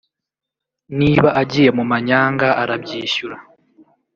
[0.99, 3.37] niba agiye mu manyanga arabyishyura